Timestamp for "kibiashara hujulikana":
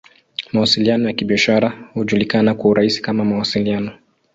1.13-2.53